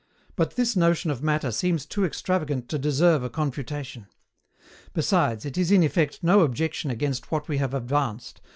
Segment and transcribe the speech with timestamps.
[0.35, 4.07] But, this notion of Matter seems too extravagant to deserve a confutation.
[4.95, 8.49] Besides, it is in effect no objection against what we have advanced, viz.